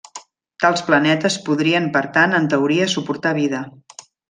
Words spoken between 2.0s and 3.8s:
tant en teoria suportar vida.